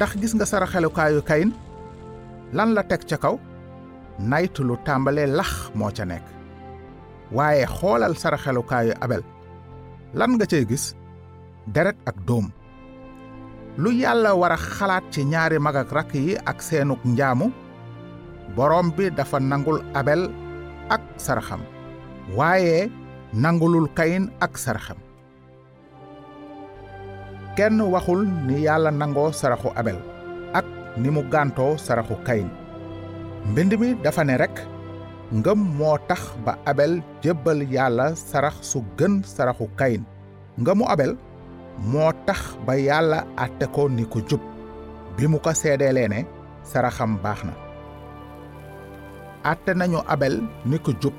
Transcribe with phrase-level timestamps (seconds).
[0.00, 1.52] ndax gis nga sara saraxelukaayu kayin
[2.56, 3.34] lan la teg ca kaw
[4.30, 6.26] naytu lu tàmbalee lax moo ca nekk
[7.36, 9.22] waaye xoolal sara saraxelukaayu abel
[10.18, 10.84] lan nga cay gis
[11.74, 12.46] deret ak doom
[13.82, 17.46] lu yàlla war a xalaat ci ñaari mag ak rakk yi ak seenug njaamu
[18.56, 20.22] borom bi dafa nangul abel
[20.96, 21.60] ak saraxam
[22.38, 22.78] waaye
[23.44, 24.98] nangulul kayin ak saraxam
[27.58, 29.96] kenn waxul ni yàlla nangoo saraxu abel
[30.58, 30.66] ak
[31.02, 32.50] ni mu gàntoo saraxu kayin
[33.50, 34.54] mbind mi dafa ne rek
[35.34, 36.92] ngëm moo tax ba abel
[37.22, 40.02] jébbal yàlla sarax su gën saraxu kayin
[40.62, 41.12] ngëmu abel
[41.90, 44.42] moo tax ba yàlla àtte ko ni ko jub
[45.16, 46.18] bi mu ko seedeelee ne
[46.62, 47.52] saraxam baax na
[49.78, 50.34] nañu abel
[50.66, 51.14] ni ko jub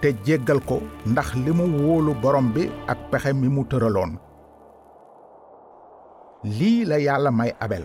[0.00, 0.76] te jéggal ko
[1.10, 4.25] ndax li mu wóolu borom bi ak pexe mi mu tëraloon
[6.46, 7.82] lii la yàlla may abel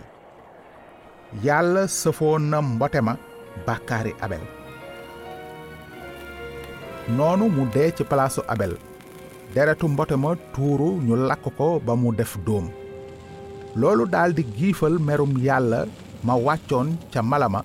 [1.42, 3.14] yàlla sëfoon na mbote ma
[3.66, 4.44] bàkkaari abel
[7.16, 8.76] noonu mu dee ci palaasu abel
[9.54, 12.66] deretu mbote ma tuuru ñu lakk ko ba mu def dóom
[13.74, 15.80] loolu daldi giifal merum yàlla
[16.22, 17.64] ma wàccoon ca mala ma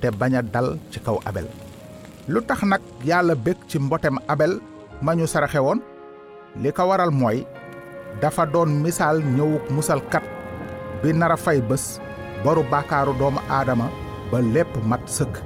[0.00, 1.48] te bañ a dal ci kaw abel
[2.30, 4.60] lu tax nag yàlla bég ci mbotem abel
[5.02, 5.80] ma ñu saraxe woon
[6.62, 7.38] li ko waral mooy
[8.18, 10.24] dafa doon misaal ñëwuk musalkat
[11.02, 12.00] bi nar a fay bés
[12.44, 13.86] boru bàkkaaru doomu aadama
[14.32, 15.38] ba lépp mat sëkk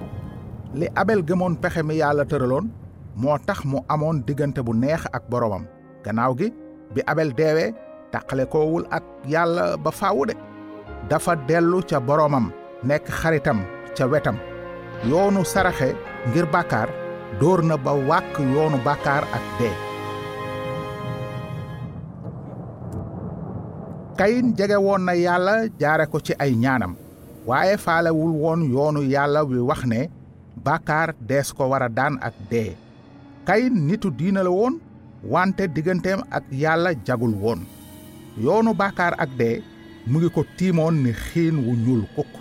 [0.75, 2.71] li abel gëmoon pexe mi yàlla tëraloon
[3.17, 5.67] moo tax mu amoon diggante bu neex ak boroomam
[6.05, 6.49] gannaaw gi
[6.95, 7.71] bi abel deewee
[8.13, 10.35] taqale koowul ak yàlla ba faawu de
[11.09, 12.51] dafa dellu ca boroomam
[12.83, 13.59] nekk xaritam
[13.97, 14.37] ca wetam
[15.11, 15.95] yoonu saraxe
[16.29, 16.89] ngir bàkkaar
[17.41, 19.75] dóor na ba wàkk yoonu bàkkaar ak dee
[24.15, 26.95] kayin jege woon na yàlla jaare ko ci ay ñaanam
[27.49, 30.01] waaye faalewul woon yoonu yàlla wi wax ne
[30.67, 32.77] bàkkaar dees ko war a daan ak dee
[33.49, 34.79] kayin nitu diina la woon
[35.35, 37.67] wante digganteem ak yàlla jagul woon
[38.45, 39.63] yoonu bàkkaar ak dee
[40.07, 42.33] mu ngi ko tiimoon ni xiin wu ñuul kukk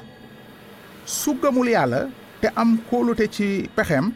[1.06, 2.06] su gëmul yàlla
[2.42, 4.14] te am kóolute ci pexem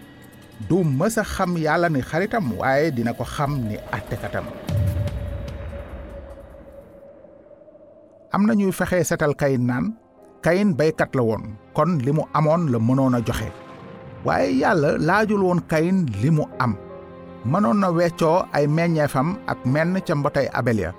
[0.69, 4.45] du mës xam yàlla ni xaritam waaye dina ko xam ni àttekatam
[8.33, 9.85] am na ñuy fexe setal kayin naan
[10.43, 13.47] kayin baykat la woon kon li mu amoon la mënoon a joxe
[14.25, 16.75] waaye yàlla laajul woon kayin li mu am
[17.45, 20.91] mënoon na weccoo ay meññeefam ak menn ca mbotay abel ya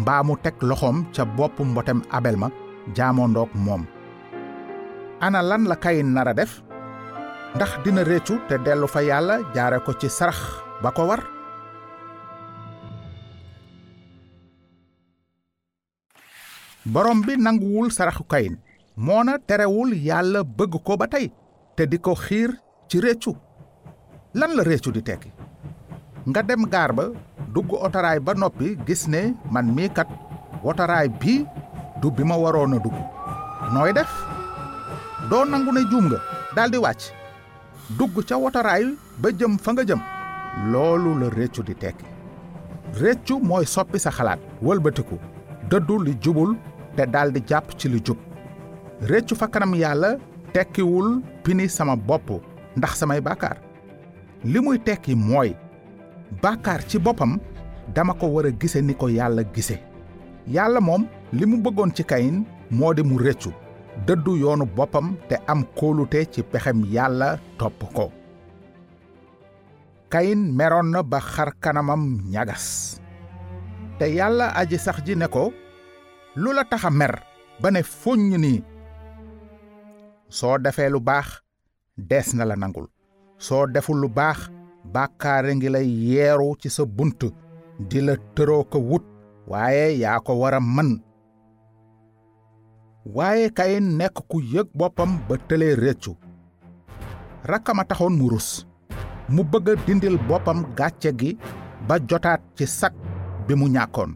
[0.00, 2.48] mbaa mu teg loxoom ca bopp mbotem abel ma
[2.96, 3.82] jaamondoog moom
[5.26, 6.62] ana lan la kayin nar a def
[7.54, 10.38] ndax dina réccu te dellu fa yàlla jaare ko ci sarax
[10.82, 11.37] ba ko war
[16.92, 18.54] borom bi nanguwul saraxu kayin
[18.96, 21.26] moona terewul yàlla bëgg ko ba tey
[21.76, 22.50] te di ko xiir
[22.88, 23.32] ci réccu
[24.34, 25.28] lan la réccu di tekki
[26.28, 27.04] nga dem gaar ba
[27.54, 29.20] dugg otaraay ba noppi gis ne
[29.52, 30.08] man mii kat
[30.64, 31.44] otaraay bii
[32.00, 32.96] du bi ma waroon a dugg
[33.76, 34.08] nooy def
[35.30, 36.18] doo nangu ne juum nga
[36.56, 37.12] daal di wàcc
[38.00, 38.36] dugg ca
[39.20, 40.00] ba jëm fa nga jëm
[40.72, 42.06] loolu la réccu di tekki
[43.02, 45.16] réccu mooy soppi sa xalaat wëlbatiku
[45.70, 46.56] dëddu li jubul
[46.98, 48.18] te daal jàpp ci lu jub
[49.10, 50.08] réccu fa kanam yàlla
[50.52, 51.10] tekkiwul
[51.46, 52.32] pini sama bopp
[52.76, 53.56] ndax samay bàkkaar
[54.44, 55.54] li muy tekki mooy
[56.42, 57.36] bàkkaar ci boppam
[57.94, 59.76] dama ko war a gise ni ko yàlla gise
[60.48, 63.52] yàlla moom li mu bëggoon ci kayin moo di mu réccu
[64.06, 68.10] dëddu yoonu boppam te am kóolute ci pexem yàlla topp ko
[70.10, 72.98] kayin meroon na ba xar kanamam ñagas
[74.00, 75.52] te yàlla aji sax ji ne ko
[76.42, 77.14] lu la tax a mer
[77.60, 78.56] ba ne foññ nii
[80.38, 81.28] soo defee lu baax
[82.08, 82.86] dees na la nangul
[83.46, 84.38] soo deful lu baax
[84.94, 87.20] bàkkaare ngi lay yeeru ci sa bunt
[87.88, 89.04] di la tëroo ko wut
[89.50, 90.90] waaye yaa ko war a mën
[93.16, 96.12] waaye Kayin nekk ku yëg boppam ba tële réccu
[97.50, 98.48] rakkam a taxoon mu rus
[99.34, 101.30] mu bëgg a dindil boppam gàcce gi
[101.88, 102.94] ba jotaat ci sag
[103.46, 104.12] bi mu ñàkkoon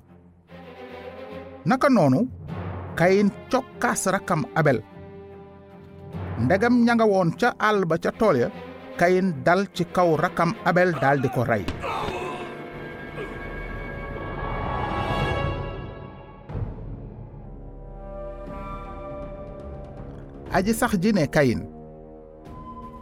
[1.64, 2.26] naka noonu
[2.98, 4.78] kayin cokkaas rakkam abel
[6.42, 8.48] ndegam ña nga woon ca àll ba ca tool ya
[8.98, 11.62] kayin dal ci kaw rakkam abel daldi ko rey
[20.50, 21.62] aji sax ji ne kayin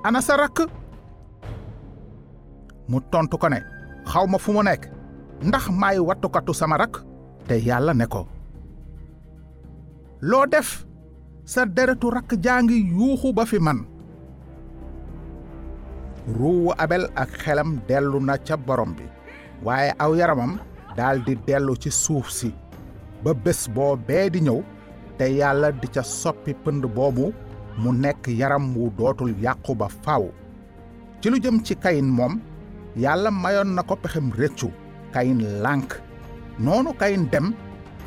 [0.05, 0.69] ana sa rakk
[2.93, 3.65] mu tontu ko ne
[4.05, 4.85] xawma fu mu nekk
[5.49, 7.01] ndax maay wattukatu sama rakk
[7.49, 8.29] te yàlla ne ko
[10.21, 10.85] loo def
[11.49, 13.87] sa deretu rakk jaa ngi yuuxu ba fi man
[16.37, 19.07] ruuwu abel ak xelam dellu na ca borom bi
[19.65, 20.59] waaye aw yaramam
[20.97, 22.53] daal di dellu ci suuf si
[23.25, 24.61] ba bés boo bee di ñëw
[25.17, 27.33] te yàlla di ca soppi pënd boobu
[27.81, 30.29] mu nekk yaram wu dootul yàqu ba faaw
[31.21, 32.37] ci lu jëm ci kayin moom
[32.97, 34.69] yàlla mayoon na ko pexem rëccu
[35.17, 35.97] kayin lànk
[36.59, 37.55] noonu kayin dem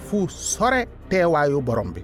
[0.06, 2.02] fu sore teewaayu borom bi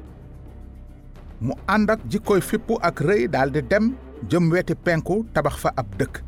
[1.41, 3.25] mu ànd ak jikkooy fippu ak rëy
[3.71, 3.95] dem
[4.29, 6.21] jëm weti penku tabax fa ab dëkk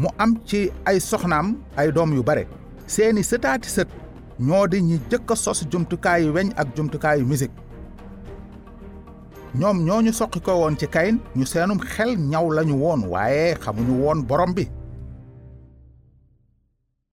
[0.00, 2.46] mu am ci ay soxnaam ay doom yu bare
[2.86, 3.90] seeni sëtaati sët
[4.40, 7.52] ñoo di ñi jëkk sos jumtukaayu weñ ak jumtukaayu musique
[9.60, 13.94] ñoom ñooñu soqi ko woon ci kayin ñu seenum xel ñaw lañu woon waaye xamuñu
[14.02, 14.79] woon borom bi